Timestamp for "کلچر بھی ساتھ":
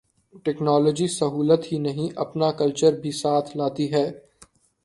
2.51-3.57